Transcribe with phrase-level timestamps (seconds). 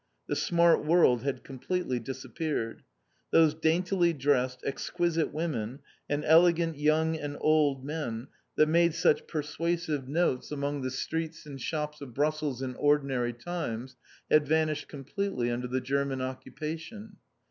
[0.27, 2.81] The smart world had completely disappeared.
[3.29, 5.77] Those daintily dressed, exquisite women,
[6.09, 8.25] and elegant young and old men,
[8.55, 13.95] that made such persuasive notes among the streets and shops of Brussels in ordinary times,
[14.31, 17.17] had vanished completely under the German occupation.